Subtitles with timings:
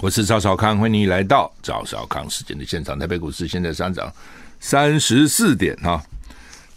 [0.00, 2.96] 我是赵少康，欢迎你来到赵少康时间的现场。
[2.96, 4.12] 台北股市现在上涨
[4.60, 6.00] 三十四点哈，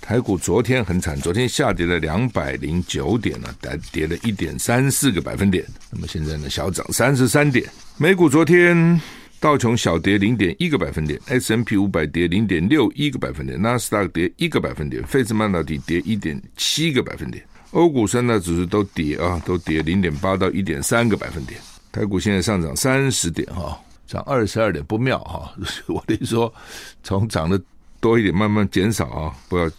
[0.01, 5.63] 台股昨天很惨，昨天下跌了两百零九点呢，跌跌了一点三四个百分点。
[5.91, 7.63] 那么现在呢，小涨三十三点。
[7.95, 8.99] 美股昨天
[9.39, 17.43] 道琼小跌零点一个百分点，S&P 五百跌零点六一个百分点，纳斯达克跌一个百分点，费兹曼到底跌一点七个百分点。
[17.69, 21.61] 欧股三大指数都跌啊，都跌零点八到一点三个百分点。
[21.91, 23.77] 台股现在上涨三十点哈，
[24.07, 25.53] 涨二十二点不妙哈。
[25.87, 26.51] 我得说，
[27.03, 27.61] 从涨的
[27.99, 29.69] 多一点慢慢减少啊，不要，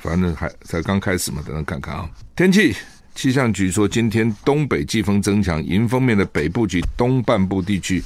[0.00, 2.10] 反正还才刚开始嘛，等等看看啊。
[2.34, 2.74] 天气
[3.14, 8.02] 气象局说，今天东北季风增强，迎风面的北部及东半部地区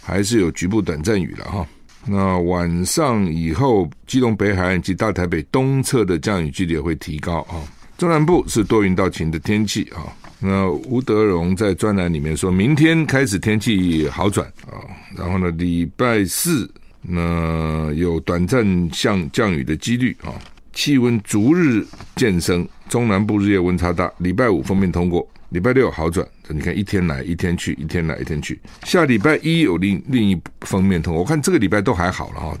[0.00, 1.66] 还是有局部短暂雨了哈。
[2.06, 7.60] 那晚上以后，基隆北海岸及大台北东侧的降雨几率也会提高啊。
[7.96, 10.04] 中南部是多云到晴的天气啊。
[10.46, 14.76] 那吴德荣在专栏里面说，明天开始天气好转啊，
[15.16, 16.70] 然后呢，礼拜四
[17.00, 20.28] 那有短暂降降雨的几率啊，
[20.74, 21.82] 气温逐日
[22.14, 24.12] 渐升，中南部日夜温差大。
[24.18, 28.60] 礼拜五封面通过，礼拜六好转，你看一天来一天去，一天来一天去。
[28.82, 32.58] 下礼拜一有另另一锋面通过，我看这个礼拜都还好了哈，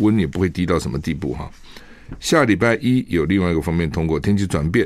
[0.00, 1.48] 温也不会低到什么地步哈。
[2.18, 4.84] 下礼拜一有另外一个方面通过，天气转变。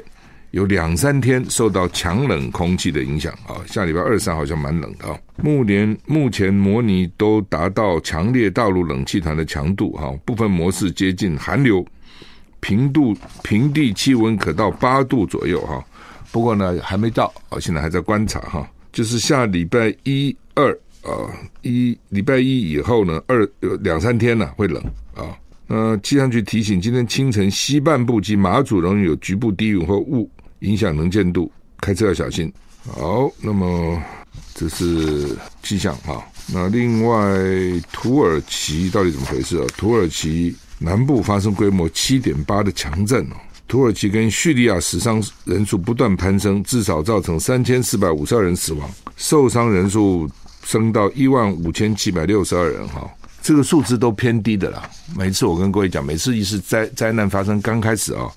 [0.55, 5.19] 有两三天受到强冷空气的影响啊，下礼拜二三好像蛮冷的啊。
[5.43, 11.85] 目前目前模拟都达到强烈大陆冷气团的强度哈，部分模式接近寒流，
[12.61, 15.85] 平度平地气温可到八度左右哈。
[16.31, 18.65] 不过呢还没到啊，现在还在观察哈。
[18.93, 20.71] 就是下礼拜一二
[21.03, 23.45] 啊，一礼拜一以后呢，二
[23.81, 24.81] 两三天呢会冷
[25.17, 25.37] 啊。
[25.67, 30.31] 那气象局提醒，今天清晨西半部及马祖容易有局部低云或雾。
[30.65, 32.53] 影响能见度，开车要小心。
[32.87, 34.03] 好，那么
[34.55, 36.23] 这是气象哈。
[36.53, 37.17] 那另外，
[37.93, 39.65] 土耳其到底怎么回事啊？
[39.77, 43.37] 土耳其南部发生规模七点八的强震哦。
[43.67, 50.29] 土耳其跟叙利亚死伤人数不断攀升，至少造成三千四百五十二人死亡，受伤人数
[50.65, 53.11] 升到一万五千七百六十二人哈。
[53.43, 54.89] 这个数字都偏低的啦。
[55.17, 58.29] 每次我跟各位讲，每次一次灾灾难发生刚开始啊。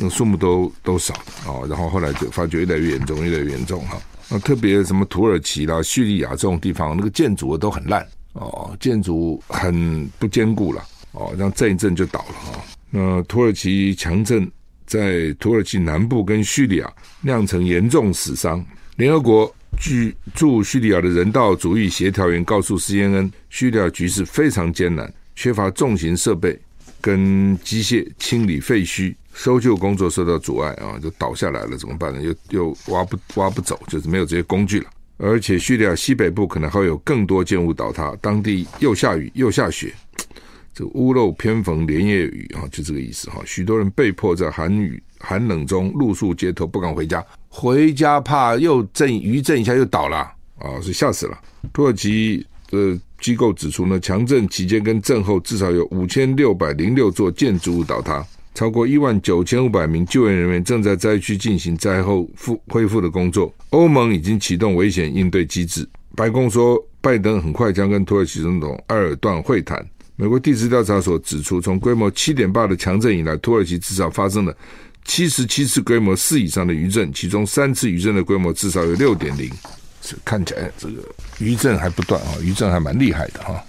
[0.00, 1.12] 那数目都都少
[1.44, 4.00] 哦，然后后来就发觉越来越严重，越来越严重哈。
[4.30, 12.64] 那特别什么土耳其啦、叙利亚这种地方，那个建筑都很烂哦，建筑很不坚固了哦，这样震一震就倒了哈。
[12.90, 14.50] 那土耳其强震
[14.86, 16.92] 在土耳其南部跟叙利亚
[17.22, 18.64] 酿成严重死伤。
[18.96, 19.92] 联合国驻
[20.34, 26.58] 驻叙利亚的人道主义协调员告诉 CNN，叙利亚局势非常艰难，缺乏重型设备
[27.00, 29.14] 跟机械清理废墟。
[29.38, 32.20] 搜救工作受到阻碍啊，就倒下来了，怎么办呢？
[32.20, 34.90] 又又挖不挖不走，就是没有这些工具了。
[35.16, 39.94] 而且叙利亚西北部可能还有更多建物倒塌，当地又下雨又下雪，
[40.74, 43.40] 这屋漏偏逢连夜雨啊，就这个意思哈。
[43.46, 50.16] 许多人被迫在寒雨寒冷中露宿街头，不敢回家，回家怕又震余震一下又倒了
[50.58, 51.40] 啊，是吓死了。
[51.72, 58.26] 土耳其的机构指出呢，强震期间跟震后至少有五千六百零六座建筑物倒塌。
[58.54, 63.54] 超过一万九千五百名救援人员正在灾区进行灾后复恢复的工作。
[63.70, 65.88] 欧盟已经启动危险应对机制。
[66.16, 69.86] 白宫说，拜登很快将跟土耳其总统埃尔段会谈。
[70.16, 74.56] 美国地质调查所指出，从规模七点八的强震以来，土耳其至少发生了
[75.04, 79.48] 七十七次规模四以上的余震，其中三次余震的规模至少有六点零。
[80.02, 81.02] 这看起来这个
[81.38, 83.62] 余震还不断啊，余震还蛮厉害的哈。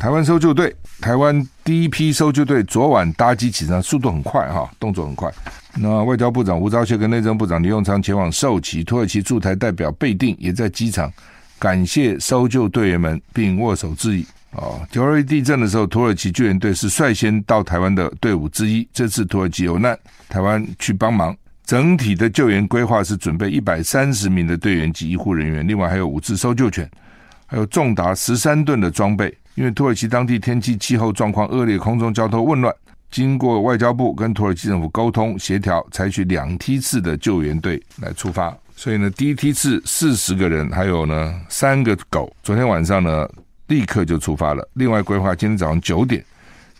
[0.00, 5.30] 台湾搜救队，台湾第一批搜救队昨晚搭机起床，速度很快哈，动作很快。
[5.76, 11.12] 那外交部长吴钊燮跟内政部长李永昌前往受旗，土耳其驻台代表贝定也在机场
[11.58, 14.24] 感谢搜救队员们，并握手致意。
[14.52, 18.88] 哦，九二一地震的时候，土耳其救援队是率先到台湾的队伍之一。
[18.94, 19.96] 这次土耳其有难，
[20.30, 21.36] 台湾去帮忙。
[21.66, 26.90] 整体的救援规划是准备一百三十名的队员及医护人员，另外还有五只搜救犬，
[27.44, 29.36] 还有重达十三吨的装备。
[29.54, 32.74] 因为土耳其当地天气气候状况恶劣，空中交通混乱，
[33.10, 38.56] 经过外交部跟土耳其政府沟通协调，采取两梯次的救援队来出发。
[38.76, 43.28] 所以呢，第一梯次四十个人，还有呢三个狗，昨天晚上呢
[43.66, 44.66] 立刻就出发了。
[44.74, 46.24] 另外规划今天早上九点，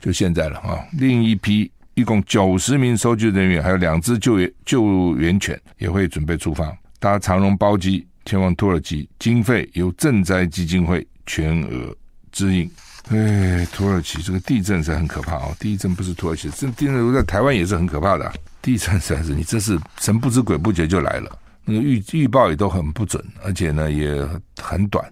[0.01, 0.79] 就现在了啊。
[0.93, 11.95] 另一批一共九十名搜救人员，还有两只救援救援犬也会准备出发，搭长荣包机前往土耳其，经费由赈灾基金会全额。
[12.33, 12.71] 指引，
[13.11, 15.55] 哎，土耳其这个地震是很可怕哦。
[15.59, 18.33] 地震不是土耳其，这地震如果在台湾也是很可怕的。
[18.63, 24.27] 地震实在是你这是神不知鬼不觉就来了，那个预预报也都很不准，而且呢也
[24.61, 25.05] 很短。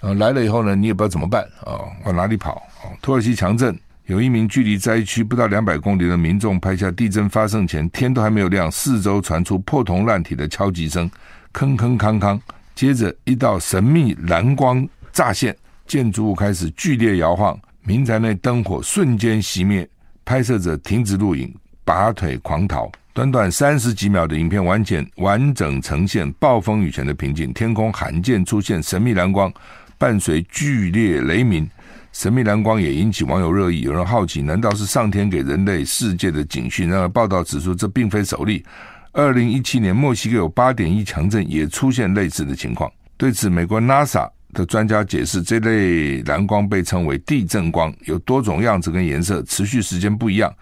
[0.00, 2.90] 啊，来了以后呢，你也不知道怎么办啊，往哪里跑啊？
[3.00, 11.08] 土耳其强震，有一名距离灾区不到两百公里的民众拍下地震发生前天都还没有亮，四周传出破铜烂铁的敲击声，
[11.52, 12.40] 铿铿锵锵，
[12.74, 15.56] 接着一道神秘蓝光乍现，
[15.90, 19.84] 建筑物开始剧烈摇晃，民宅内灯火瞬间熄灭，
[20.24, 21.52] 拍摄者停止录影，
[21.84, 22.88] 拔腿狂逃。
[23.12, 27.52] 短短三十几秒的影片，完全完整呈现暴风雨前的平静。
[27.52, 29.52] 天空罕见出现神秘蓝光，
[29.98, 31.68] 伴随剧烈雷鸣。
[32.12, 33.80] 神秘蓝光也引起网友热议。
[33.80, 36.88] 有人好奇，难道是上天给人类世界的警讯？
[36.88, 38.64] 然而，报道指出，这并非首例。
[39.10, 42.88] 二零一七年，墨西哥有八点一强震，也出现类似的情况。
[43.16, 50.52] 对此，美国 NASA 的专家解释，这类蓝光被称为地震光，有多种样子跟颜色，持续时间不一样。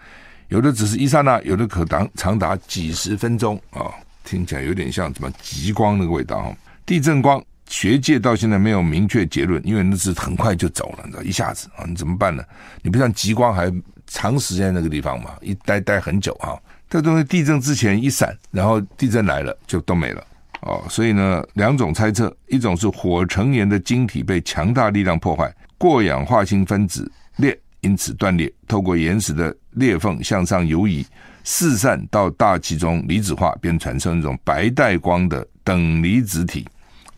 [0.47, 3.85] 有的只是一刹那，有的可长长达几十分钟啊、
[4.23, 6.55] 听起来有点像什么极光那个味道哈。
[6.85, 12.43] 地震光学界到现在没有明确结论，因为那是很快就走了，你知道，一下子啊，你怎么办呢？
[12.81, 13.71] 你不像极光还
[14.07, 16.59] 长时间那个地方嘛，一待待很久哈。
[16.89, 20.25] 这东西地震之前一闪，然后地震来了就都没了
[20.61, 20.83] 哦。
[20.89, 27.57] 所以呢，两种猜测，一种是火成岩的晶体被强大力量破坏，过氧化氢分子裂。
[27.81, 31.05] 因此断裂，透过岩石的裂缝向上游移，
[31.45, 36.67] 四散到大气中离子化，便产生一种白带光的等离子体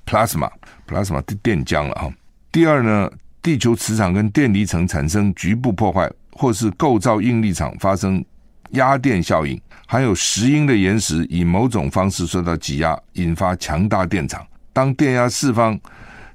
[0.06, 2.14] （plasma），plasma 电浆了哈。
[2.52, 3.12] 第二呢，
[3.42, 8.24] 地球磁场跟电离层产生局部破坏，或是构造应力场发生
[8.72, 14.46] 压电效应，含有石英的岩石以某种方式受到挤压，引发强大电场。
[14.74, 15.80] 当电压释放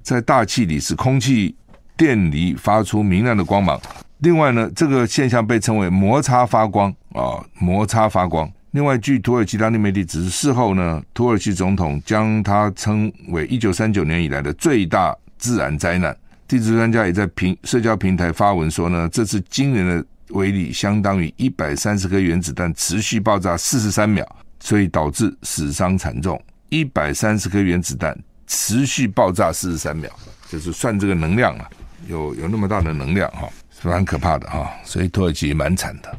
[0.02, 1.54] 在大气里，使空气
[1.96, 3.80] 电离发出明亮的光芒。
[4.18, 8.50] 另外呢，这个现象被称为摩擦发光啊，摩擦发光。
[8.72, 16.14] 另外，据土耳其当地媒体指出，事后呢，土耳其总统将它称为一九三九年以来的最大自然灾难。
[16.46, 24.26] 地质专家也在平社交平台发文说呢，这次惊人的威力相当于一百三十颗原子弹持续爆炸四十三秒，
[24.60, 26.40] 所以导致死伤惨重。
[26.68, 30.10] 一百三十颗原子弹持续爆炸四十三秒，
[30.48, 31.70] 就是算这个能量啊，
[32.08, 33.48] 有有那么大的能量哈。
[33.78, 36.18] 是蛮可怕的哈，所以土耳其蛮惨的。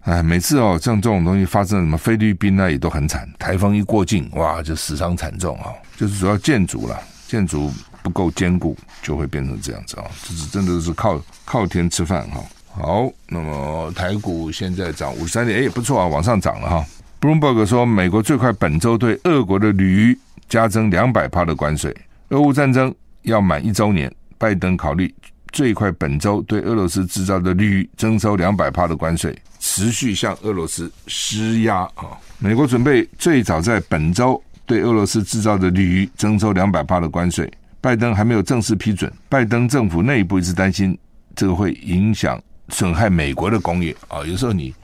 [0.00, 3.28] 哎，每次哦，像这种东西发生，什么菲律宾呢也都很惨。
[3.38, 5.70] 台风一过境，哇，就死伤惨重啊。
[5.96, 10.04] 就是主要建筑了，建筑不够坚固，就会变成这样子啊。
[10.24, 12.42] 就是真的是靠靠天吃饭哈。
[12.78, 16.84] 好，那么台股现在涨五十三点，哎，不错啊，往上涨了哈。
[17.20, 21.96] Bloomberg 说，美国最快本周对俄国的铝加征两百趴的关税。
[22.28, 25.12] 俄乌战争要满一周年，拜登考虑。
[25.52, 32.12] 最快本周对俄罗斯制造的铝征收两百趴的关税，持续向俄罗斯施压啊！
[32.38, 37.50] 美国准备最早在本周对俄罗斯制造的铝征收两百趴的关税，
[37.80, 39.10] 拜登还没有正式批准。
[39.30, 40.98] 拜登政府内部一直担心
[41.34, 44.24] 这个会影响损害美国的工业啊！
[44.24, 44.74] 有时候你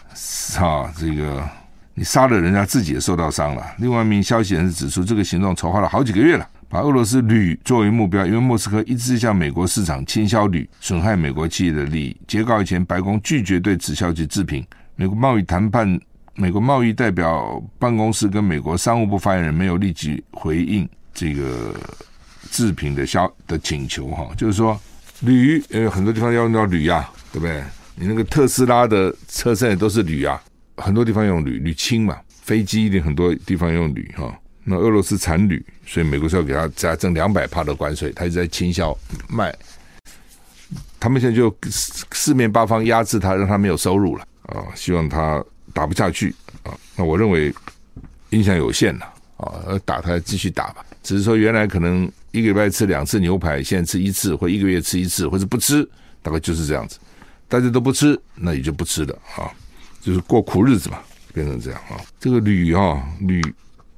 [0.58, 1.48] 啊，这个
[1.94, 3.64] 你杀了人家，自己也受到伤了。
[3.78, 6.48] 另外一名消息人士指出，这个行动筹划了好几个月了。
[6.68, 12.16] 把俄罗斯铝作为目标，因为莫斯科一直向美国市场倾销铝，损害美国企业的利益。
[12.26, 14.64] 截稿以前，白宫拒绝对此消息置评。
[14.96, 16.00] 美国贸易谈判，
[16.34, 21.74] 美国贸易代表办公室跟美国商务部发言人没有立即回应这个
[22.50, 24.08] 置评的消的请求。
[24.08, 24.80] 哈，就是说
[25.20, 27.62] 铝，呃，很多地方要用到铝啊，对不对？
[27.94, 30.42] 你那个特斯拉的车身也都是铝啊，
[30.76, 34.34] 很多地方用铝，铝轻嘛，飞机一定很多地方用铝哈。
[34.64, 38.96] 那俄罗斯产铝，所以美国是要给他加征两百帕的关税，他一直在倾销
[39.28, 39.54] 卖。
[41.00, 41.52] 他们现在就
[42.12, 44.62] 四面八方压制他，让他没有收入了啊！
[44.74, 46.72] 希望他打不下去啊！
[46.94, 47.52] 那我认为
[48.30, 49.04] 影响有限了
[49.36, 49.52] 啊！
[49.68, 55.86] 要打他继续打吧，只是说原来可能一个礼拜吃两次牛排，现在吃一次，或一个月吃一次，或者不吃，
[56.22, 56.98] 大概就是这样子。
[57.52, 59.52] 大家都不吃，那也就不吃了啊！
[60.00, 60.98] 就是过苦日子嘛，
[61.34, 62.00] 变成这样啊！
[62.18, 63.42] 这个铝啊，铝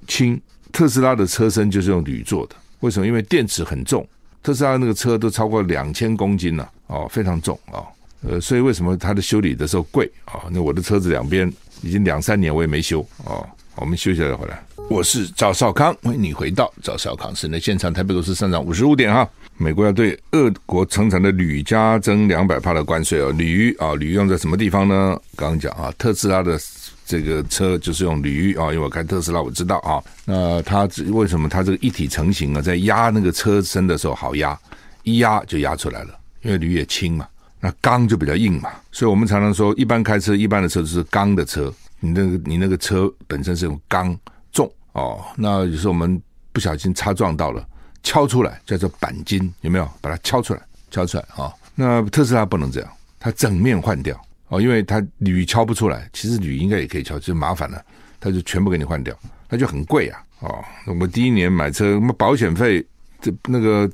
[0.08, 0.40] 轻。
[0.72, 3.06] 特斯拉的车身就是用铝做的，为什么？
[3.06, 4.04] 因为电池很重，
[4.42, 7.78] 特斯拉那个车都超过两千公斤了，哦，非常重啊，
[8.22, 10.50] 呃，所以为什么它的修理的时候贵啊？
[10.50, 11.48] 那我的车子两边
[11.80, 14.62] 已经两三年我也没修啊，我们休息了回来。
[14.88, 17.92] 我是赵少康，欢迎你回到赵少康室内现场。
[17.92, 25.18] 台北股市上涨五十五点哈，美国要对俄国生产的铝加征两百帕的关税哦，铝啊，铝用在什么地方呢？
[25.36, 26.58] 刚刚讲啊，特斯拉的。
[27.06, 30.00] 这个车就是用铝啊，因为我开特斯拉，我知道啊。
[30.24, 34.58] 那它为什么它这个一体成型啊，在压那个车身的时候好压，
[35.02, 37.28] 一压就压出来了，因为铝也轻嘛，
[37.60, 38.70] 那钢就比较硬嘛。
[38.90, 41.70] 所以我们常常说，一般开车，一般的车都是钢的车，
[42.04, 44.14] 你那个你那个车本身是用钢
[44.52, 45.24] 重哦。
[45.36, 46.20] 那有时候我们
[46.52, 47.66] 不小心擦撞到了，
[48.02, 49.90] 敲出来，叫做钣金，有没有？
[50.02, 51.52] 把它敲出来，敲出来啊、哦！
[51.74, 57.82] 那特斯拉不能这样，它整面换掉哦，因为它铝敲不出来，其实铝应该也可以敲，就麻烦了，
[58.20, 59.16] 它就全部给你换掉，
[59.48, 60.62] 它就很贵啊哦。
[60.86, 62.86] 我们第一年买车，那保险费，
[63.22, 63.90] 这那个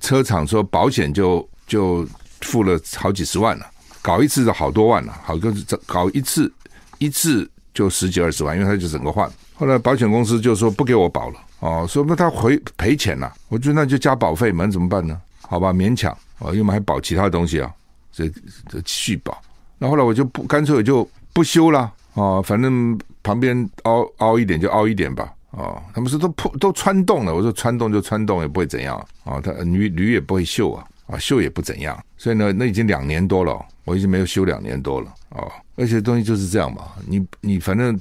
[0.00, 2.04] 车厂说保险就就
[2.40, 3.64] 付了好几十万了，
[4.02, 5.54] 搞一次就好多万了，好个
[5.86, 6.52] 搞一次
[6.98, 9.30] 一次就十几二十万，因为他就整个换。
[9.54, 11.40] 后来保险公司就说不给我保了。
[11.60, 15.18] 哦，说那他回赔钱了，我觉得那就加保费嘛，怎么办呢？
[15.40, 17.72] 好吧，勉强哦，因为我们还保其他东西啊，
[18.12, 18.28] 这
[18.68, 19.40] 这续保。
[19.78, 25.32] 那后来我就不干脆我就不修了哦，反正旁边凹凹一点就凹一点吧。
[25.50, 32.02] 哦，他们说都破都穿洞了，我说穿洞就穿洞也不会怎样啊，他铝铝也不会锈啊，啊锈也不怎样。
[32.16, 35.50] 所以呢，那已经两年多了，我已经没有修两年多了哦。
[35.76, 38.00] 而且东西就是这样嘛，你你反正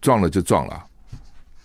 [0.00, 0.84] 撞了就撞了。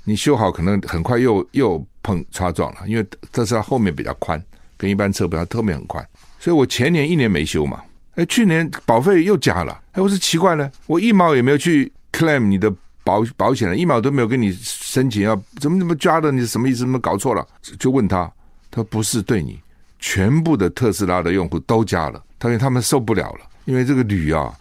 [0.07, 4.39] 你修好可能很快又又碰擦撞了，因为特斯拉后面比较宽，
[4.77, 6.07] 跟一般车比较后面很宽，
[6.39, 7.81] 所以我前年一年没修嘛，
[8.13, 12.71] 哎，去年保费又加了，哎，我说奇怪了，我一毛也没有去 claim 你的
[13.03, 16.81] 保保险了，一毛都没有跟你申请要怎么怎么加的，你什么意思？
[16.81, 17.47] 怎么搞错了？
[17.79, 18.31] 就问他，
[18.69, 19.59] 他说不是对你，
[20.05, 24.55] 全部的特斯拉的用户都加了，他说他们受不了了，因为这个铝啊，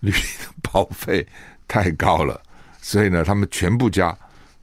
[0.00, 1.26] 铝的保费
[1.66, 2.38] 太高了，
[2.82, 4.14] 所以呢，他们全部加。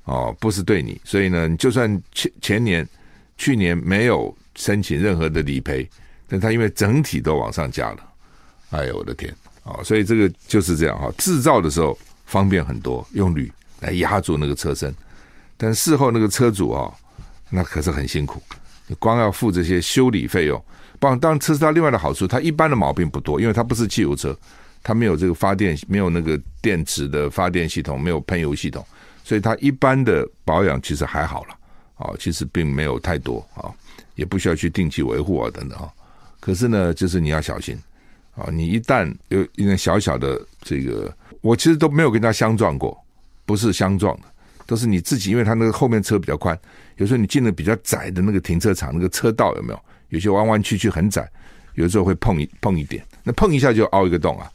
[0.03, 2.87] 哦，不是对你，所以呢，你就算前前年、
[3.35, 5.89] 去年没有申请任何的理赔，
[6.29, 7.97] 但他因为整体都往上加了，
[8.69, 9.35] 哎呦我的天！
[9.63, 13.51] 哦，所以这个就是这样哈，制造的时候方便很多，用铝
[13.81, 14.95] 来压住那个车身，
[15.57, 16.93] 但事后那个车主啊，
[17.49, 18.41] 那可是很辛苦，
[18.95, 20.63] 光要付这些修理费用。
[20.99, 24.35] 当当然，特斯拉另外的好处，它一般的毛病不多，因为它不是汽油车，
[24.81, 28.83] 它没有这个发电，没有那个电池的发电系统，没有喷油系统。
[29.23, 31.57] 所以它一般的保养其实还好了，
[31.97, 33.69] 啊，其实并没有太多啊，
[34.15, 35.91] 也不需要去定期维护啊等等啊。
[36.39, 37.77] 可是呢，就是你要小心
[38.35, 42.97] 啊，你一旦有一点小小的这个，我其实都没有跟他相撞过，
[43.45, 44.23] 不是相撞的，
[44.67, 46.55] 都是你自己，因为他那个后面车比较宽，
[46.97, 49.79] 有时候你进了比较窄的那个停车场，那个车道有没有？
[50.09, 51.27] 有些弯弯曲曲很窄，
[51.73, 54.51] 有时候会碰一碰一点，那碰一下就凹一个洞啊，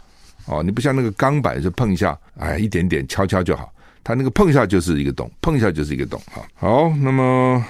[0.47, 3.73] 哦，你不像那个钢板就碰一下，哎，一点点敲敲就好。
[4.05, 6.21] 它那个碰一下就是一个洞，碰一下就是一个洞。
[6.33, 7.65] 哈，好，那么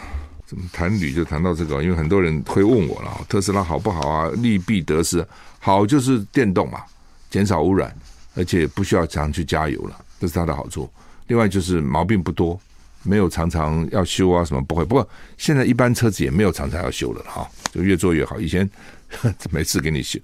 [0.46, 4.30] 怎么谈铝就谈到这个，因为很多人会问我了，特斯拉好不好啊？
[4.36, 5.26] 利弊得失，
[5.58, 6.80] 好就是电动嘛，
[7.28, 7.94] 减少污染，
[8.34, 10.88] 而且不需要常去加油了，这是它的好处。
[11.32, 12.60] 另外就是毛病不多，
[13.04, 14.84] 没有常常要修啊什么不会。
[14.84, 15.08] 不过
[15.38, 18.38] 现在一般车子也没有常常要修了哈，就越做越好。
[18.38, 18.68] 以前
[19.50, 20.20] 每次给你修，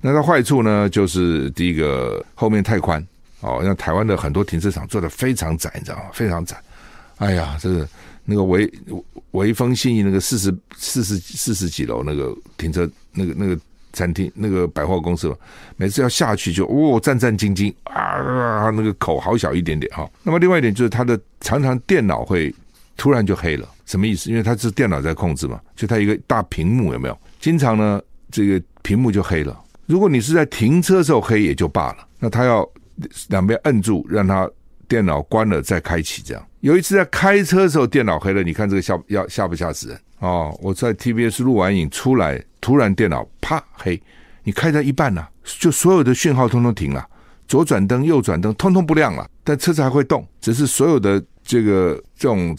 [0.00, 3.00] 那它坏处呢，就是第一个后面太宽。
[3.38, 6.10] 哦，像台湾的很多停车场做的非常窄，你知道吗？
[6.12, 6.60] 非常窄。
[7.18, 7.88] 哎呀，这个
[8.24, 8.68] 那个维
[9.30, 13.56] 维风信义那个四十四十四十几楼那个停车那个那个
[13.98, 15.36] 餐厅那个百货公司，
[15.76, 20.08] 每次要下去就哦战战兢兢啊，那个口好小一点点哈。
[20.22, 22.54] 那么另外一点就是他的常常电脑会
[22.96, 24.30] 突然就黑了，什么意思？
[24.30, 27.18] 因为它是电脑在控制嘛，就它一个大屏幕有没有？
[27.40, 28.00] 经常呢
[28.30, 29.58] 这个屏幕就黑了。
[29.86, 32.68] 如果你是在停车时候黑也就罢了，那他要。
[33.28, 34.50] 两边摁住，让它
[34.88, 36.20] 电脑关了再开启。
[36.20, 40.56] 这样有一次在开车的时候电脑黑了，你看这个吓要吓不吓死人哦？
[40.62, 44.00] 我在 TBS 录完影出来，突然电脑啪黑，
[44.42, 45.26] 你开到一半呢、
[45.58, 47.06] 就所有的讯号通通停了，
[47.46, 52.54] 左转灯、右转灯通通不亮了，但车子还会动，只是所有的这个这种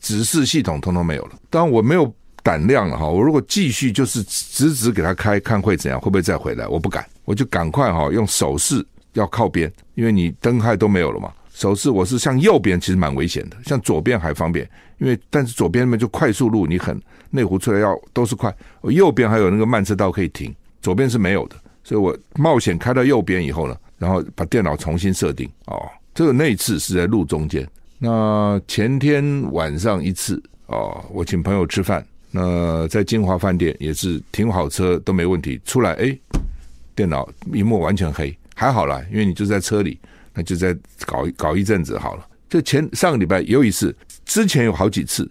[0.00, 1.32] 指示系统通通没有了。
[1.50, 6.66] 当然我没有胆量了哈，我如果继续就是直直给他开，看会怎样，会不会再回来？
[6.66, 8.84] 我不敢，我就赶快哈用手势。
[9.14, 11.30] 要靠边，因为你灯害都没有了嘛。
[11.52, 14.68] 手势我是向右边，其实蛮危险的，向左边还方便，
[14.98, 18.54] 因为但是左边嘛就快速路，你很内湖出来要都是快。
[18.80, 25.48] 我右边还有那个慢车道可以停，左边是没有的，所以我冒险开到右边以后呢，然后把电脑重新设定。
[25.66, 27.68] 哦，这个那次是在路中间。
[27.98, 36.18] 那前天晚上一次哦，我请朋友吃饭，那在金华饭店也是停好车都没问题，出来诶，
[36.94, 38.36] 电脑萤幕完全黑。
[38.54, 39.98] 还好啦，因为你就在车里，
[40.34, 42.26] 那就在搞搞一阵子好了。
[42.48, 43.94] 就前上个礼拜有一次，
[44.26, 45.30] 之前有好几次，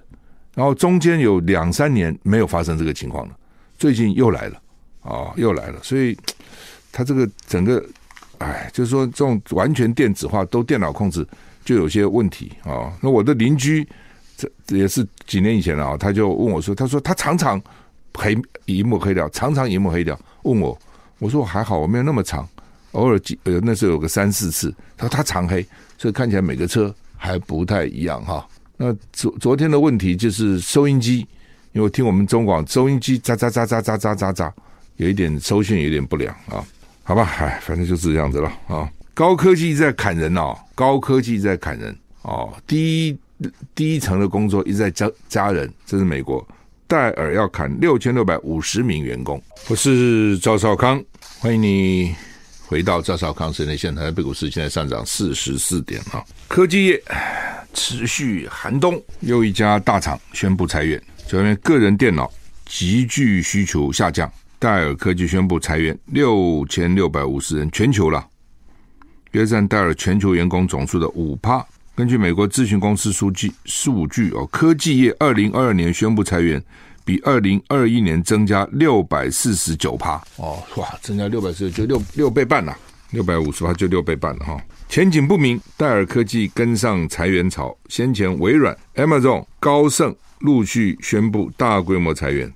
[0.56, 3.36] 然后中间有两三年没有发生这个情况了，
[3.78, 4.62] 最近又来了，
[5.04, 5.80] 哦，又来了。
[5.84, 6.18] 所以
[6.92, 7.84] 他这个整个，
[8.40, 11.24] 哎，就是说这种完全电子化都电脑控制，
[11.64, 12.94] 就有些问题啊、哦。
[13.02, 13.88] 那我的邻居
[14.36, 17.62] 这也是几年以前了啊，他就问我说，他说他常常
[18.16, 20.76] 黑萤幕黑掉，常常萤幕黑掉，问我，
[21.20, 22.50] 我说我还好，我没有那么长。
[22.92, 25.66] 偶尔几呃那时候有个三四次，他说他常黑，
[25.98, 28.48] 所以看起来每个车还不太一样哈。
[28.78, 31.20] 那昨昨天的问题就是收音机
[31.74, 34.52] 因为我听我们中广收音机喳喳喳喳喳喳喳喳，
[34.98, 36.64] 有一点收讯有点不良啊。
[37.04, 38.90] 好吧，哎，反正就是这样子了啊。
[39.14, 42.54] 高科技在砍人哦，高科技在砍人哦。
[42.66, 43.18] 第一
[43.74, 46.46] 第一层的工作一直在加加人，这是美国
[46.88, 49.42] 戴尔要砍六千六百五十名员工。
[49.68, 51.04] 我是赵少康，
[51.40, 52.16] 欢迎你
[52.72, 54.02] 回到赵少康时间现场。
[54.02, 56.24] 台北股市现在上涨四十四点啊。
[56.48, 57.04] 科技业
[57.74, 62.32] 持续寒冬，又一家大厂宣布裁员，就因为个人电脑
[62.66, 64.32] 急剧需求下降。
[64.58, 68.26] 戴尔科技宣布裁员六千六百五十人，全球了，
[69.32, 71.66] 约占戴尔全球员工总数的五趴。
[71.94, 76.64] 根据美国咨询公司数据，数据哦，科技业二零二二年宣布裁员，
[77.04, 80.22] 比二零二一年增加六百四十九趴。
[80.38, 82.78] 哦，哇，增加六百四十九，六六倍半了，
[83.12, 84.62] 六百五十趴就六倍半了哈。
[84.88, 92.52] 前景不明，戴尔科技跟上裁员潮，先前微软、Amazon、高盛陆续宣布大规模裁员。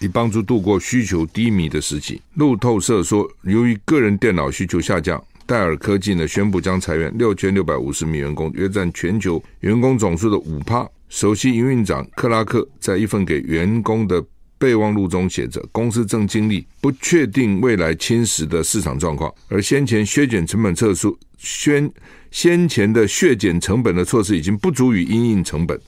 [0.00, 2.22] 以帮助度过需求低迷的时期。
[2.34, 10.88] 路透社说，由于个人电脑需求下降，戴尔科技呢宣布将裁员六千六百五十名员工，约占全球员工总数的五趴。
[11.08, 14.24] 首席营运长克拉克在一份给员工的
[14.58, 21.90] 备忘录中写着：“公司正经历不确定未来侵蚀的市场状况，而先前削减成本测速宣
[22.30, 25.80] 先前的削减成本的措施已经不足以因应成本，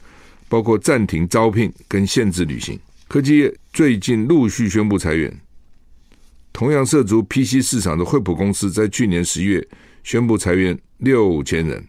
[0.49, 5.37] 包括暂停招聘跟限制旅行。”科技业最近陆续宣布裁员，
[6.53, 9.67] 同样涉足 PC 市场的惠普公司在去年十月
[10.05, 11.85] 宣布裁员六千人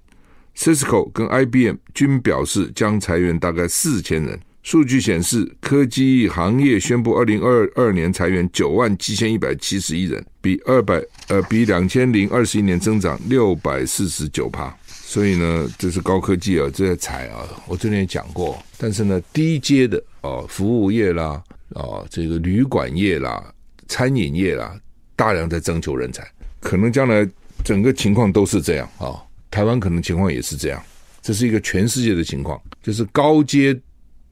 [0.58, 4.40] ，Cisco 跟 IBM 均表示将裁员大概四千人。
[4.64, 14.72] 数据显示，科技行业宣布二零二二年裁员九万七千一百七十一人，比二百呃比两千零二十一年增长六百四十九趴。
[14.86, 18.64] 所以呢，这是高科技啊，这些裁啊，我之前也讲过。
[18.78, 23.44] 但是呢，低阶的哦，服务业啦，哦，这个旅馆业啦，
[23.88, 24.80] 餐饮业啦，
[25.16, 26.24] 大量在征求人才，
[26.60, 27.28] 可能将来
[27.64, 29.20] 整个情况都是这样啊、
[29.52, 30.82] 台湾可能情况也是这样，
[31.22, 33.80] 这是一个全世界的情况，就是高阶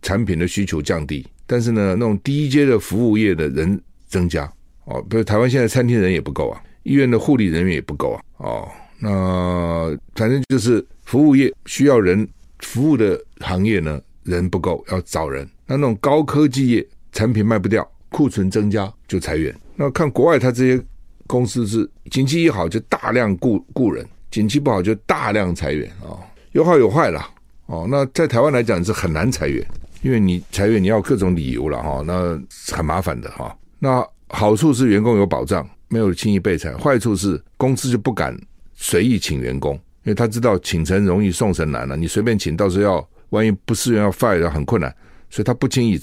[0.01, 4.51] 产品的需求降低，但是呢，那种低阶的服务业的人增加
[4.85, 5.05] 哦。
[5.09, 8.67] 比如台湾现在餐厅人也不够啊，医院的护理人员也不够啊，哦。
[9.01, 12.27] 那反正就是服务业需要人，
[12.59, 15.47] 服务的行业呢，人不够，要找人。
[15.65, 19.55] 那那种高科技业产品卖不掉，库存增加就裁员。
[19.75, 20.83] 那看国外，他这些
[21.27, 26.19] 公司是景气一好就大量雇雇人，景气不好就大量裁员啊、哦，
[26.51, 27.29] 有好有坏啦。
[27.65, 27.87] 哦。
[27.89, 29.65] 那在台湾来讲是很难裁员，
[30.01, 32.39] 因为你裁员你要各种理由了哈，那
[32.75, 33.55] 很麻烦的哈。
[33.79, 38.37] 那好处是员工有保障，没有轻易被裁；坏处是公司就不敢。
[38.81, 41.97] 随意请员工，因为他知道请神容易送神难了。
[41.97, 44.89] 你随便请，到时候要万一不适应要 fire 很困难，
[45.29, 45.99] 所以他不轻易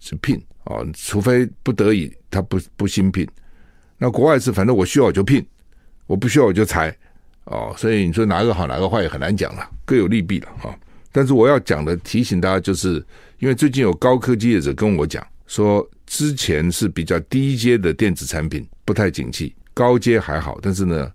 [0.00, 3.24] 是聘啊、哦，除非不得已，他不不新聘。
[3.98, 5.46] 那国外是反正我需要我就聘，
[6.08, 6.92] 我不需要我就裁
[7.50, 7.74] 哦。
[7.76, 10.74] 所以你说哪个好哪个坏也很难讲了，各有利弊了哈、
[11.12, 13.04] 但是我要讲的提醒大家，就是
[13.38, 21.10] 因为最近有高科技业者跟我讲说，之前是比较低阶的电子产品不太景气，高阶还好，但是呢。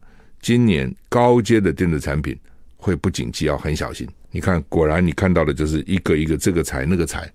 [0.45, 2.37] 今年高阶的电子产品
[2.75, 4.05] 会不景气，要很小心。
[4.29, 7.31] 你看，果然你看到的就是一个一个这个财那个财，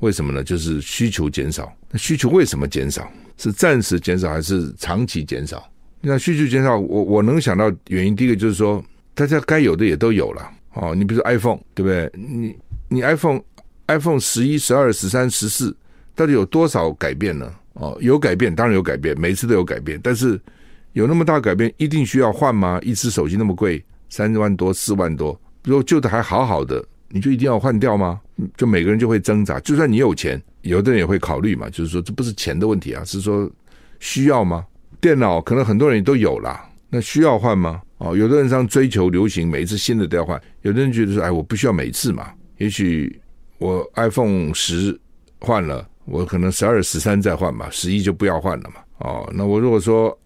[0.00, 0.42] 为什么呢？
[0.42, 1.70] 就是需求减少。
[1.90, 3.12] 那需求为什么减少？
[3.36, 5.70] 是暂时减少还是长期减少？
[6.00, 10.94] 那需求减少，我我能想到原因，第一个就是说，大家该有的也都有了哦。
[10.94, 12.10] 你比如说 iPhone，对不对？
[12.14, 12.56] 你
[12.88, 13.40] 你 iPhone
[13.88, 15.76] iPhone 十一、十二、十三、十四，
[16.14, 17.52] 到底有多少改变呢？
[17.74, 20.40] 哦，有改变，当然有改变，每次都有改变，但是。
[20.92, 22.80] 有那么大改变，一定需要换吗？
[22.82, 28.18] 一只手机那么贵，三万多、四万多，如果旧的还好好的，你就一定要换掉吗？
[28.56, 29.60] 就每个人就会挣扎。
[29.60, 33.46] 就算你有钱，有的人也会考虑嘛，就是说这不是钱的问题啊，是说
[34.00, 34.64] 需要吗？
[35.06, 37.80] 电脑可能很多人都有啦，那需要换吗？
[37.98, 40.40] 哦，有的人上追求流行，每一次新的都要换。
[40.62, 43.20] 有的人觉得说，哎，我不需要每次嘛，也许
[43.58, 44.98] 我 iPhone 十
[45.38, 48.80] 换了，我可能十二、十三再换嘛，十一就不要换了嘛。
[48.98, 50.18] 哦，那我如果说。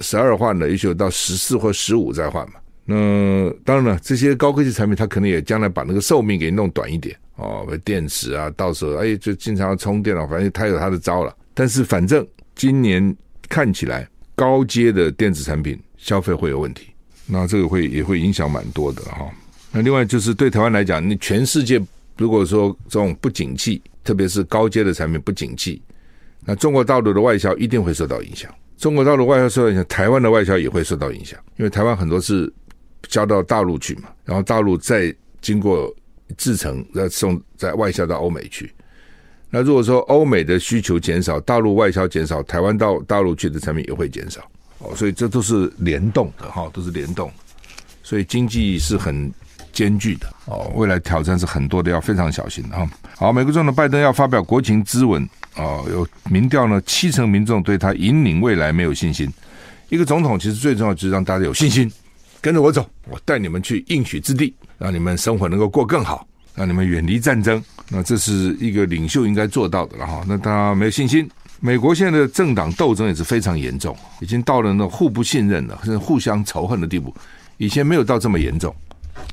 [0.00, 2.60] 十二换了，也许到十四或十五再换嘛。
[2.84, 11.36] 那当然了，这些高科技产品，它可能也将来把那个寿命给弄短一点哦，电池啊，到时候哎，就经常要充电了，反正它有它的招了。
[11.52, 12.24] 但是反正
[12.54, 13.12] 今年
[13.48, 16.86] 看起来高阶的电子产品消费会有问题，
[17.26, 19.28] 那这个会也会影响蛮多的哈。
[19.72, 21.82] 那另外就是对台湾来讲，你全世界
[22.16, 25.82] 如果说这种不景气，特别是高阶的产品不景气，
[26.44, 28.48] 那中国大陆的外销一定会受到影响。
[28.76, 32.50] 中国大陆外销受到影响，台湾的外销也会受到影响，因为台湾很多是
[33.08, 35.92] 交到大陆去嘛，然后大陆再经过
[36.36, 38.72] 制成再送再外销到欧美去，
[39.50, 44.40] 那如果说欧美的需求减少，大陆外销减少，台湾到大陆去的产品也会减少
[44.78, 47.32] 哦，所以这都是联动的哈，都是联动，
[48.02, 49.32] 所以经济是很
[49.72, 52.88] 艰巨的哦，未来挑战是很多的，要非常小心哈。
[53.16, 59.32] 好，美国总统拜登要发表国情咨文哦，有民调呢，七成民众对他引领未来没有信心。
[59.88, 61.90] 一个总统其实最重要就是让大家有信心，
[62.42, 66.27] 跟着我走，我带你们去应许之地，让你们生活能够过更好，
[66.58, 67.62] 让你们远离战争。
[67.88, 70.24] 那这是一个领袖应该做到的了哈。
[70.26, 71.30] 那他没有信心。
[71.60, 77.14] 美国现在的政党斗争也是非常严重，已经到了那互不信任了，甚至互相仇恨的地步。
[77.56, 78.74] 以前没有到这么严重。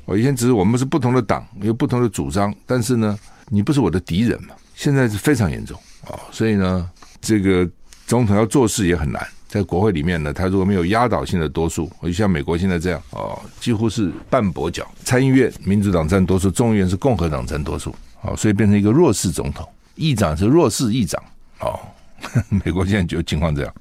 [0.06, 3.18] 我以前只是我们是不同的党，有不同的主张，但是呢，
[3.50, 4.56] 你不是我的敌人嘛。
[4.74, 6.90] 现在是非常严重啊，所以呢，
[7.22, 7.70] 这个
[8.08, 9.26] 总统要做事也很难。
[9.56, 14.86] 在国会里面呢，他如果没有压倒性的多数，就像美国现在这样哦，几乎是半跛脚。
[15.06, 19.65] 参议院民主党占多数，众议院是共和党占多数，哦，所以变成一个弱势总统，
[19.96, 21.24] 议长是弱势议长，
[21.62, 21.80] 哦，
[22.65, 23.74] 美国现在就情况这样，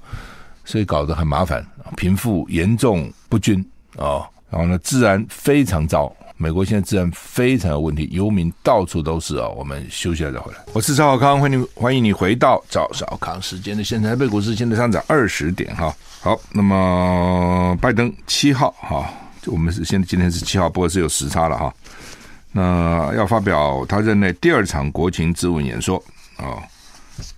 [0.64, 3.60] 所以搞得很麻烦，贫富严重不均，
[3.96, 6.14] 哦，然后呢，治安非常糟。
[6.36, 10.58] 美国现在治安非常有问题，游民到处都是啊、我们休息了再回来。
[10.72, 14.10] 我是赵少康，欢迎，欢迎你回到赵少康时间的现在。
[14.10, 15.94] 台北股市现在上涨二十点哈。
[16.20, 19.08] 好，那么拜登七号哈，
[19.46, 21.72] 我们是现在今天是七号，不过是有时差了哈。
[22.50, 26.02] 那要发表他任内第二场国情咨文演说
[26.36, 26.58] 啊，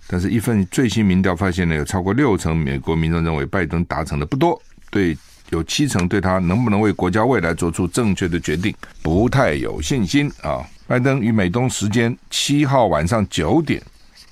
[0.07, 5.15] 但是一份最新民调发现呢，有超过六成美国民众认为拜登达成的不多，对。
[5.49, 10.65] 有七成对他能不能为国家未来做出正确的决定不太有信心啊。
[10.87, 13.81] 拜登于美东时间七号晚上九点，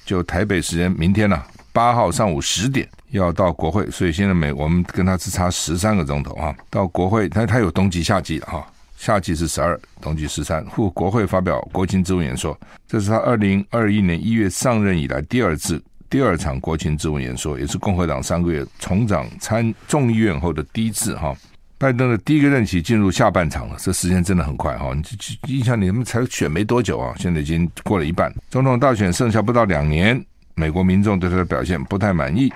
[0.06, 1.42] 就台北时间明天呢
[1.74, 6.56] 八号上午十点要到国会，所以现在美我们跟他只差十三个钟头啊。
[6.70, 8.66] 到国会，他他有冬季夏季哈，
[8.98, 15.82] 夏季是十二，冬季十三，赴国会发表国情咨文演说，这是他二零二一年一月上任以来第二次。
[16.10, 21.36] 第二场国情咨文演说，也是共和党三个月重掌参众议院后的第一次哈。
[21.78, 24.94] 拜登的第一个任期进入下半场了，这时间真的很快哈。
[24.94, 25.04] 你
[25.54, 28.34] 印象你们才选没多久啊，现在已经过了一半。
[28.50, 32.52] 总统大选剩下不到两年，美国民众对他的表现不太满意。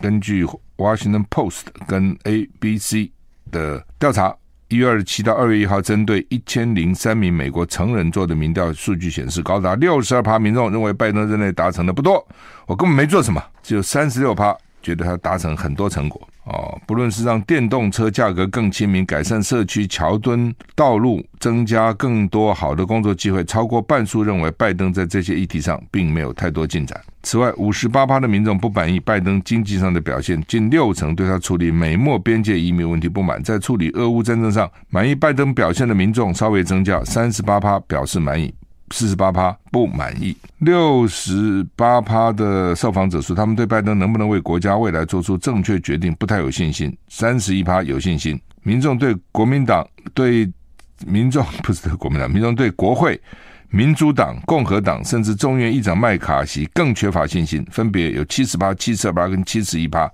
[0.00, 0.44] 根据
[0.76, 3.10] Washington Post 跟 ABC
[3.50, 4.36] 的调查。
[4.72, 12.26] 一月二十七到二月一号，针对一千零三名美国成人做的民调数据显示，高达六十二趴民众认为拜登任内达成的不多，
[12.64, 16.26] 我根本没做什么，只有三十六趴觉得他达成很多成果。
[16.44, 27.00] 哦，不论是让电动车价格更亲民，改善社区桥墩道路，增加更多好的工作机会，超过半数认为拜登在这些议题上并没有太多进展。
[27.22, 38.52] 此外，五十八趴的民众不满意拜登经济上的表现，近六成对他处理美墨边界移民问题不满，在处理俄乌战争上满意拜登表现的民众稍微增加，三十八趴表示满意。
[38.92, 46.94] 四十八趴不满意，六十八趴的受访者说，他们对拜登能不能为国家未来做出正确决定不太有信心。
[47.08, 48.38] 三十一趴有信心。
[48.62, 50.48] 民众对国民党、对
[51.06, 53.20] 民众 不是对国民党，民众对国会、
[53.70, 57.66] 民主党、共和党，甚至众议院议长麦卡锡更缺乏信心。
[57.70, 60.08] 分别有七十八、七十二趴跟七十一趴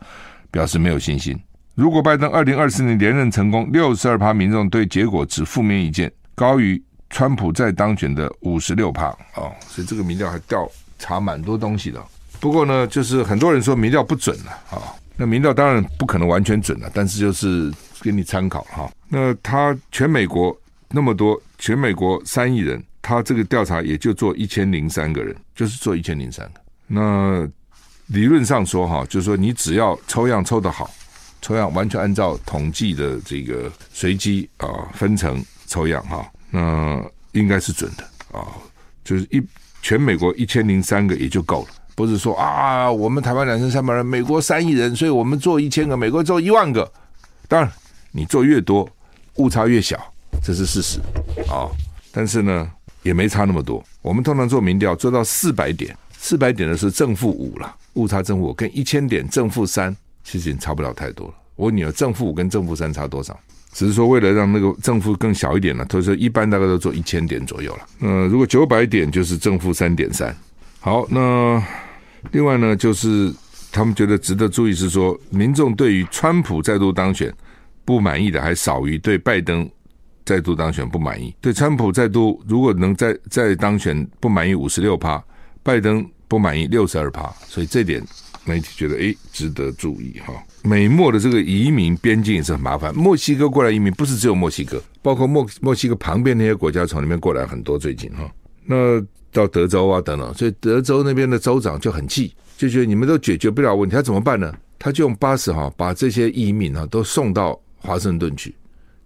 [0.51, 1.39] 表示没有信心。
[1.75, 6.83] 如果拜登二零二四年连任成功，六十二趴民众对结果持负面意见，高于。
[7.11, 12.03] 川普再当选的五十六趴啊，所以这个民调还调查蛮多东西的。
[12.41, 14.95] 不过呢，就是很多人说民调不准了啊。
[15.17, 18.89] 那民调当然不可能完全准了，但是就是给你参考哈。
[19.09, 20.57] 那他全美国
[20.91, 26.61] 那么多，全美国三亿人，他这个调查也就做一千零三个人，就是做一千零三个。
[26.87, 27.49] 那
[28.07, 30.89] 理论上说哈，就是说你只要抽样抽得好，
[31.43, 36.25] 抽样完全按照统计的这个随机啊分成抽样哈。
[36.51, 38.05] 那应该是准的
[38.39, 38.47] 啊，
[39.05, 39.43] 就是一
[39.83, 46.91] 全美国一千零三个也就够了，不是说啊，我们台湾两千三百人，美国三亿人，所以我们做一千个，美国做一万个。
[47.47, 47.73] 当然，
[48.13, 48.89] 你做越多，
[49.35, 49.99] 误差越小，
[50.43, 50.99] 这是事实
[51.51, 51.69] 啊。
[52.11, 52.71] 但是呢，
[53.03, 53.85] 也没差那么多。
[54.03, 61.35] 我们通常做民调做到四百点，四百点的是正负五了，误差正负五，跟一千点正负三，其实已经差不了太多了。
[61.57, 63.39] 我问你，正负五跟正负三差多少？
[63.79, 67.87] 只是说，为了让那个正负更小一点呢，所以说一般大概都做一千点左右了。
[68.01, 70.37] 呃，如果九百点就是正负三点三。
[70.81, 71.63] 好，那
[72.33, 73.33] 另外呢，就是
[73.71, 77.33] 他们觉得值得注意是说，民众对于川普再度当选
[77.85, 79.71] 不满意的还少于对拜登
[80.25, 81.33] 再度当选不满意。
[81.41, 85.23] 对川普再度如果能再再当选不满意五十六趴，
[85.63, 88.03] 拜登不满意六十二趴，所以这点。
[88.49, 90.33] 媒体觉得诶，值得注意哈。
[90.63, 92.95] 美墨的这个移民边境也是很麻烦。
[92.95, 98.31] 墨西哥过来移民不是只有墨西哥，包括墨墨西哥旁边那些国家从那边过来很多最近哈。
[98.65, 104.53] 那到德州啊等等，所以德州那边的州长就很气，就觉得你们都解决不了问题，他怎么办呢？
[104.79, 108.55] 他就用巴士哈把这些移民啊都送到华盛顿去，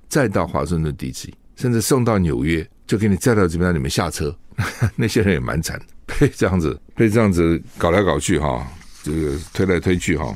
[0.09, 4.35] 再到华盛顿 DC，甚至送到纽约，就给你载到这边让你们下车。
[4.96, 8.66] 那些人也蛮惨，被这样子被这样子搞来搞去哈，
[9.03, 10.35] 这个推来推去哈，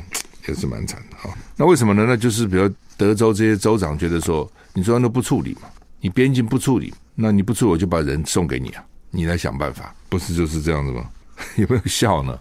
[0.49, 1.31] 也是蛮惨的哈。
[1.57, 2.05] 那为什么呢？
[2.07, 5.69] 那就是比如德州这些州长觉得说，你说都不处理嘛，
[6.01, 11.09] 你边境不处理，那你不处理我就把人送给你啊，你来想办法，不是就是这样子吗？
[11.57, 12.39] 有没有效呢？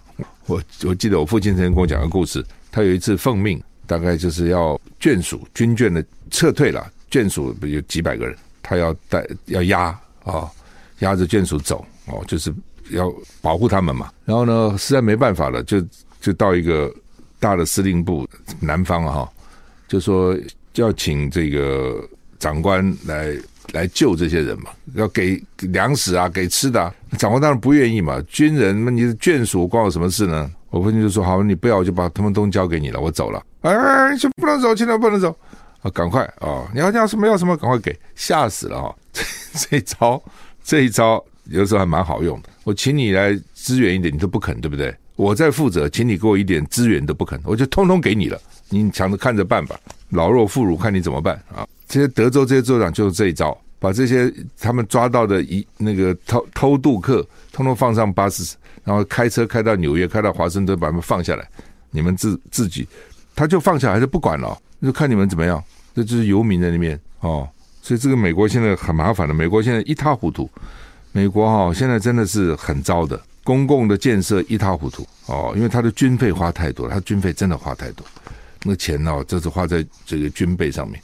[0.48, 10.00] 我我记得我父亲曾经跟我讲个故事，他有一次奉命，大概就是要眷属军眷的撤退了，眷属有几百个人，他要带要押啊。
[10.24, 10.52] 哦
[11.00, 12.56] 押着眷属走哦，就是
[12.92, 14.10] 要保护他们嘛。
[14.24, 15.86] 然后呢，实在没办法了，就
[16.26, 16.92] 就到一个
[17.40, 18.28] 大的司令部
[18.60, 19.30] 南方啊，
[19.88, 20.36] 就说
[20.74, 22.04] 要请这个
[22.40, 23.38] 长官来
[23.74, 26.92] 来救这些人嘛，要给粮食啊，给吃的。
[27.20, 30.52] 长官当然不愿意嘛，军人嘛，你的眷属关我什么事呢？
[30.72, 35.30] 我父亲就说：“好，你不要，我就把他们都交给你了，我走了。”哎，就不能走，现在不能走
[35.84, 35.92] 啊！
[35.92, 36.68] 赶快啊！
[36.74, 38.96] 你要要什么要什么，赶快给，吓死了哈！
[39.14, 39.24] 这
[39.70, 40.20] 这招。
[40.64, 42.50] 这一招有的时候还蛮好用的。
[42.64, 44.92] 我请你来支援一点，你都不肯，对不对？
[45.15, 48.39] 我在负责，请你给我一点资源都不肯，我就通通给你了。
[48.69, 51.65] 你抢着看着办吧，老弱妇孺看你怎么办啊！
[51.88, 61.47] 这些德州这些州长就是这一招，把这些他们抓到的一那个偷偷渡客，通通放上巴士，然后开车开到纽约，开到华盛顿，把他们放下来。
[61.91, 62.88] 你们自自己，
[63.36, 65.63] 他就放下来还是不管了，就看你们怎么样。
[65.93, 67.47] 这就是游民在那边哦。
[67.82, 70.49] 所以这个美国现在很麻烦的，美国现在一塌糊涂。
[71.12, 78.05] 美国哈、哦、现在真的是很糟的，公共的建设一塌糊涂哦，因为他的军费花太多，他军费真的花太多，
[78.63, 80.99] 那个钱哦，这是花在这个军备上面。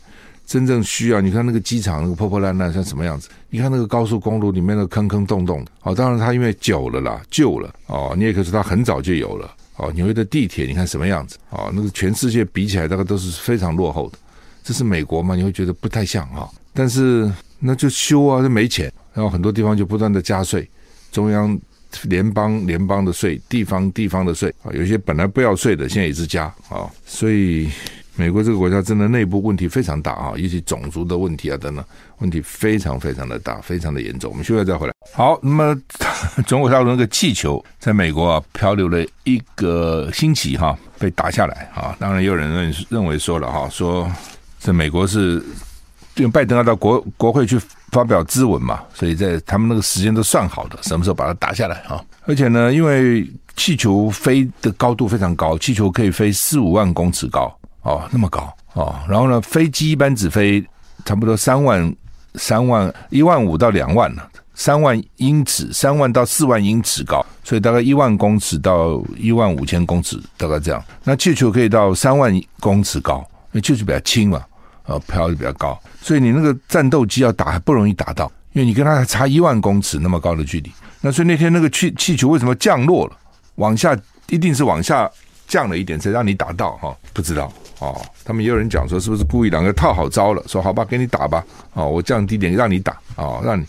[0.47, 3.29] 真正需要，你看那个机场那个破破烂烂像什么样子？
[3.51, 9.89] 你看那个高速公路里面的坑坑洞洞的哦，当然它因为久了啦，旧了哦，你也可以说它很早就有了哦。
[9.93, 11.71] 纽约的地铁你看什么样子哦？
[11.73, 14.17] 那个全世界比起来，大概都是非常落后的。
[14.63, 15.35] 这是美国嘛？
[15.35, 16.49] 你会觉得不太像哈。
[16.73, 20.69] 但是那就修啊，就没钱，然后很多地方就不断的加税，
[21.13, 21.57] 中央
[22.03, 27.69] 联邦联邦的税，地方地方的税啊，有些本来不要税的，现在也是加啊，所以
[28.15, 31.83] 美国这个国家真的内部问题非常大啊，尤其种族的问题啊等等，
[32.19, 34.31] 问题非常非常的大，非常的严重。
[34.31, 34.93] 我们休息再回来。
[35.13, 35.81] 好，那么
[36.47, 44.11] 中国大陆那个气球在美国啊漂流了一个星期哈，被打下来啊，当然也有人认认为说了哈，说
[44.59, 45.43] 这美国是。
[46.21, 51.99] 因为拜登要到国国会去发表咨文嘛，所以在他们那个时间都算好的，什么时候把它打下来啊？
[52.27, 58.95] 而且呢，因为气球飞的高度非常高，气球可以飞四五万公尺高哦，那么高哦。
[59.09, 60.63] 然后呢，飞机一般只飞
[61.05, 61.95] 差不多三万、
[62.35, 64.21] 三万、一万五到两万呢，
[64.53, 70.83] 三万英尺、三万到四万英尺高，所以大概一万公尺到一万五千公尺，大概这样。
[71.03, 73.17] 那气球可以到三万公尺高，
[73.53, 74.39] 因为气球比较轻嘛。
[74.91, 80.69] 呃，飘的比较高，所以你那个战斗机要打还不容易打到，因为你跟它还差一万公尺那么高的距离。
[80.99, 83.15] 那所以那天那个气气球为什么降落了？
[83.55, 85.09] 往下一定是往下
[85.47, 88.01] 降了一点才让你打到哈、不知道哦。
[88.25, 90.43] 他们也有人讲说是不是故意两个套好招了？
[90.45, 91.41] 说好吧，给你打吧。
[91.73, 93.65] 哦，我降低点让你打哦，让你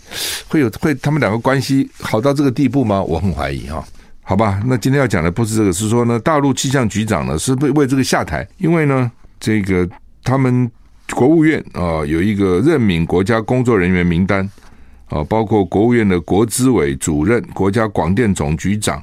[0.49, 3.01] 会有会他们两个关系好到这个地步吗？
[3.01, 3.81] 我很怀疑哈、
[4.23, 9.09] 好吧，那今天要讲的不是这个，是说呢，大陆气象局长呢是为为这个下台，因为呢
[9.39, 9.87] 这个
[10.25, 10.69] 他们。
[11.13, 14.49] 国务院啊，有一个任命国家工作人员名单
[15.09, 18.97] 啊，包括国务院的国资委主任、国家广电总局长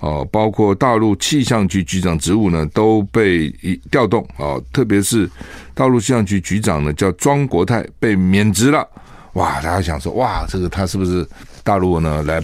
[0.00, 4.58] 啊，包括大陆气象局局长职务呢，都被一调动啊。
[4.72, 5.30] 特别是
[5.74, 8.86] 大陆气象局局长呢，叫庄国泰被免职了。
[9.34, 11.26] 哇，大家想说，哇，这个他是不是
[11.62, 12.42] 大陆呢来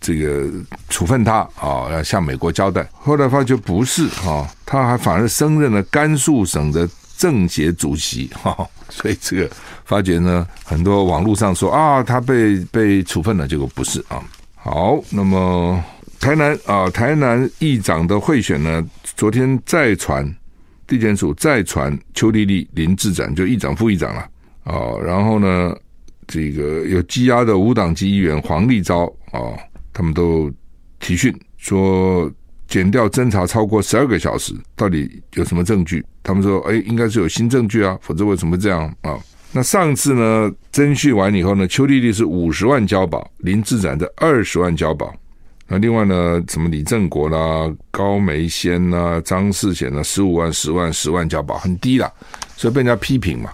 [0.00, 0.48] 这个
[0.88, 1.88] 处分他啊？
[1.90, 2.86] 要向美国交代？
[2.92, 6.88] 后来发觉不是啊，他还反而升任了甘肃省的。
[7.20, 9.50] 政协主席 哈，所以这个
[9.84, 14.24] 发觉呢，很多网络上说啊，他被被处分了，结果不是啊。
[14.54, 15.84] 好，那么
[16.18, 18.82] 台南啊，台南议长的贿选呢，
[19.16, 20.26] 昨天再传
[20.86, 24.20] 地检署再传邱丽丽、林志展，就议长、副议长了
[24.64, 24.96] 啊。
[25.04, 25.76] 然后呢，
[26.26, 29.52] 这个有羁押的无党籍议员黄立昭啊，
[29.92, 30.50] 他们都
[30.98, 32.32] 提讯说。
[32.70, 36.02] 减掉侦查超过十二个小时，到底有什么证据？
[36.22, 39.18] 他们说：“哎，应该是有新证据啊，否则为什么这样啊？”
[39.52, 45.12] 那上次呢，侦讯完以后呢，邱丽丽是五十万交保，林志展的二十万交保。
[45.66, 52.08] 那另外呢，什么李正国啦、高梅仙啦、张世贤啦，十五万、十万、十万交保，很低啦，
[52.56, 53.50] 所以被人家批评嘛。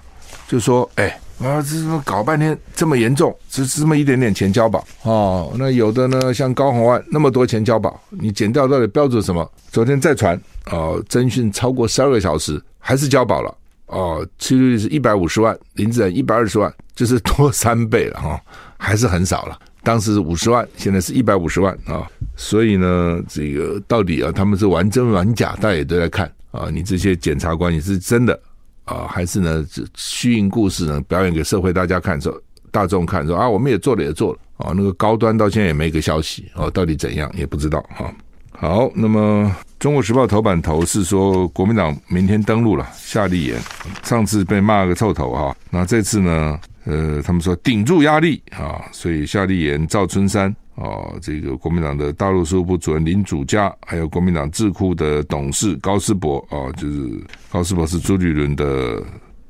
[0.47, 3.37] 就说：“哎，啊，这怎么搞半天这么严重？
[3.51, 5.53] 只这么一点点钱交保哦。
[5.59, 9.51] 那有的呢，像高虹安那么多钱交保，你减掉到底标准什么？
[9.71, 13.55] 昨天再传哦，侦讯超过十二个小时，还是交保了
[13.87, 14.27] 哦。
[14.49, 18.41] 利率是一百五十万，林子人一百二十万，就是多三倍了哈、
[18.79, 19.59] 还是很少了。
[19.83, 26.71] 当时是五十万，现在是一百五十万啊、所以呢，这个到底啊，他们是玩真玩假，大家也都在看啊。
[26.73, 28.41] 你这些检察官，你是真的？”
[28.87, 34.73] 啊，还是呢，虚应故事呢，表演给社会大家看，说大众看，说啊，我们也做了，也做了啊。
[34.75, 38.11] 那个高端到现在也没个消息哦，到底怎样也不知道哈。
[38.51, 39.45] 好，那么
[39.79, 43.61] 《中国时报》头版头是说，国民党明天登陆了，夏立言
[44.03, 50.55] 上次被骂个臭头哈，那这次呢，呃，他们说顶住压力啊，所以夏立言、赵春山。
[50.77, 59.03] 哦，这个国民党的大陆事务部主任林祖嘉，还有国民党智库的董事高斯博，哦，就是高斯博是朱立伦的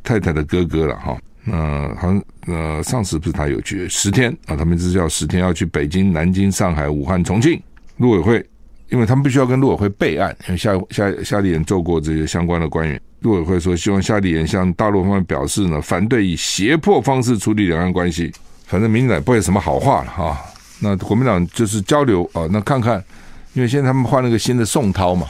[0.03, 1.17] 太太的哥哥了哈。
[1.45, 7.61] 那好像呃，上次不是他有去十天啊，他们是叫十天要去北京、南京、上海、武汉、重庆。
[7.99, 8.45] 陆委会，
[8.91, 13.01] 因为他们必须要跟陆委会备案，因为夏夏夏立言做过这些相关的官员。
[13.21, 18.31] 陆委会说，希望夏立言向大陆方面表示呢，反对以胁迫方式处理两岸关系。
[18.67, 20.41] 反正民进党不会有什么好话了哈。
[20.79, 23.03] 那国民党就是交流啊，那看看，
[23.55, 25.27] 因为现在他们换了个新的宋涛嘛，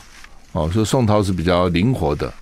[0.52, 2.32] 哦，说宋涛是比较灵活的，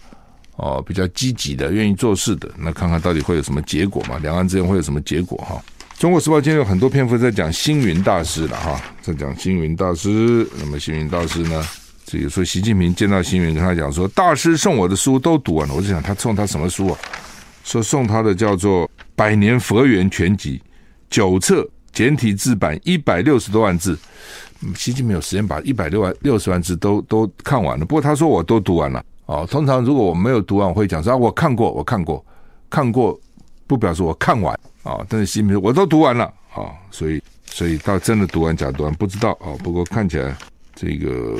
[0.56, 4.18] 哦，比较积极的，愿意做事的，那看看到底会有什么结果嘛？
[4.22, 5.62] 两岸之间会有什么结果哈？
[5.98, 10.48] 中国时报今天有很多篇幅在讲星云大师了哈，在讲星云大师。
[10.58, 11.62] 那么星云大师呢，
[12.06, 16.98] 这个说习近平见到星云跟他讲说，大师送我的书都读完了，我就想他送他什么书啊？
[17.62, 20.58] 说送他的叫做《百年佛缘全集》
[21.08, 21.68] 九册。
[21.94, 23.96] 简体字版一百六十多万字，
[24.74, 27.84] 习近平有时间把一百六万六十万字都都看完了。
[27.86, 29.46] 不过他说我都读完了哦。
[29.48, 32.24] 通常如果我没有读完，我会讲说啊，我看过，我看过，
[32.68, 33.18] 看过
[33.66, 34.52] 不表示我看完
[34.82, 35.06] 啊。
[35.08, 39.54] 但是习近平说我都读完了啊，所以所以到真的读完假读完不知道啊。
[39.62, 40.36] 不过看起来
[40.74, 41.38] 这个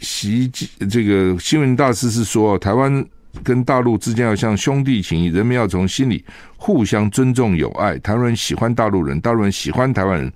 [0.00, 0.50] 习
[0.90, 3.06] 这个新闻大师是说台湾。
[3.42, 6.24] 跟大陆之间要像兄弟情谊，人民要从心里
[6.56, 7.98] 互相尊重友爱。
[7.98, 10.32] 台湾人喜欢大陆人，大陆人喜欢台湾人，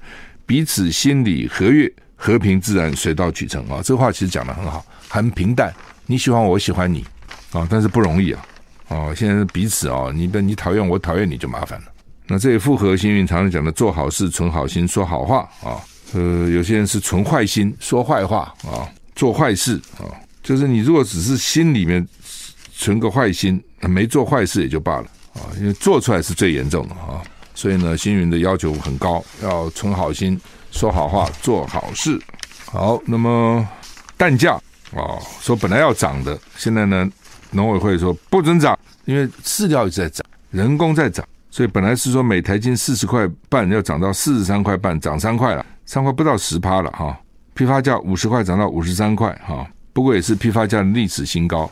[0.47, 3.81] 彼此心里和悦，和平自然水到渠成啊！
[3.85, 5.73] 这话其实讲得很好，很平淡。
[6.07, 7.05] 你喜欢我，我喜欢你
[7.53, 8.47] 啊，但是不容易啊！
[8.89, 11.87] 哦，现在彼此啊，你你讨厌我，讨厌你就麻烦了。
[12.29, 15.77] 那这也符合幸运常常讲的：做好事、存好心、说好话啊。
[16.15, 20.07] 呃，有些人是存坏心、说坏话啊，做坏事啊。
[20.43, 22.07] 就是你如果只是心里面。
[22.75, 27.23] 存个坏心，没做坏事也就罢了啊，因为做出来是最严重的啊。
[27.55, 32.19] 所以呢，星云的要求很高，要存好心，说好话，做好事。
[32.65, 33.67] 好，那么
[34.17, 34.55] 蛋价
[34.95, 37.09] 啊，说本来要涨的，现在呢，
[37.51, 47.17] 农委会说不准涨，因为饲料一直在涨，人工在涨，所以本来是说每台斤四十块半，要涨到四十三块半，涨三块了，三块不到十趴了哈。
[47.55, 51.71] 批发价五十块涨到五十三块哈，不过也是批发价的历史新高。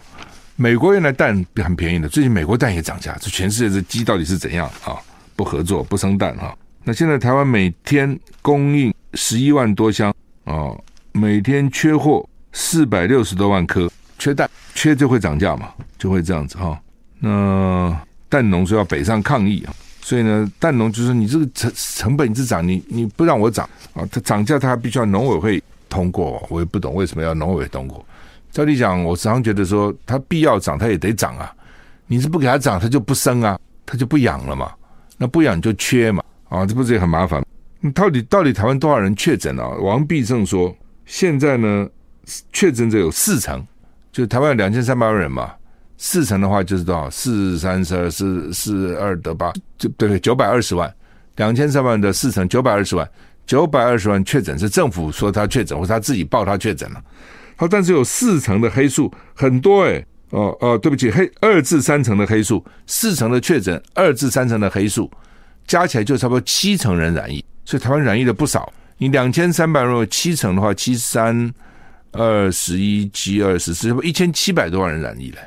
[0.60, 4.92] 美国原来蛋很便宜的，最近美国蛋也涨价，这全世界这鸡到底是怎样啊？
[5.34, 6.54] 不合作不生蛋哈。
[6.84, 10.68] 那现在台湾每天供应十一万多箱啊，
[11.12, 16.78] 每天缺货四百六十多万颗，缺蛋缺就会涨价嘛，就会这样子哈。
[17.20, 28.04] 那蛋农说要北上抗议啊，所以呢，蛋农就说你这个成成本一直涨，你你不让我涨啊，它涨价它还必须要农委会通过，我也不懂为什么要农委会通过。
[28.50, 31.54] 照理讲，我时常觉得说，它必要涨，它也得涨啊。
[32.06, 34.72] 你是不给它涨，它就不生啊，它就不养了嘛。
[35.16, 37.44] 那不养就缺嘛，啊，这不是也很麻烦？
[37.94, 39.68] 到底到底台湾多少人确诊啊？
[39.80, 40.74] 王必胜说，
[41.06, 41.88] 现在呢，
[42.52, 43.64] 确诊者有四成，
[44.10, 45.52] 就台湾两千三百万人嘛，
[45.96, 47.08] 四成的话就是多少？
[47.08, 50.92] 四三十二，四四二得八，就对对，九百二十万，
[51.36, 53.08] 两千三万的四成，九百二十万，
[53.46, 57.02] 九百二十万确诊是政府说他确诊，或者他自己报他确诊了。
[57.60, 65.10] 好，但是有四成的黑数，很多哎，哦哦，对不起，黑二至三成的黑数，四成的确诊，二至三成的黑数，
[65.66, 68.72] 加起来就差不多七成人染疫，所以台湾染疫的不少。
[68.96, 71.52] 你两千三百万，七成的话，七三
[72.12, 75.38] 二十一七二十四，差不多一千七百多万人染疫了，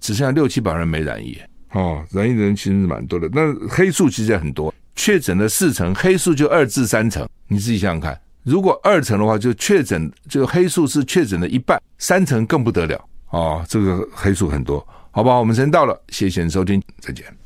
[0.00, 1.38] 只剩下六七百万人没染疫。
[1.72, 8.18] 哦，染疫的人其实是蛮多的，那黑数其实也很多，确诊的四成，黑数就二至三成，你自己想想看。
[8.42, 15.38] 如果二层的话，就确诊，就黑数是确诊的一半，三层更不得了啊，这个黑数很多，好不好？
[15.38, 17.39] 我们时间到了，谢谢你收听，再见。